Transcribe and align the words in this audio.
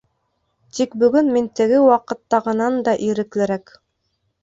Тик 0.77 0.95
бөгөн 1.03 1.29
мин 1.35 1.51
теге 1.61 1.83
ваҡыттағынан 1.91 2.83
да 2.91 2.99
иреклерәк. 3.11 3.79